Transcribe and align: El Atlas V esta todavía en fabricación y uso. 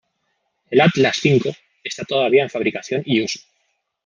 El 0.71 0.81
Atlas 0.81 1.21
V 1.23 1.55
esta 1.83 2.03
todavía 2.05 2.41
en 2.41 2.49
fabricación 2.49 3.03
y 3.05 3.21
uso. 3.23 3.39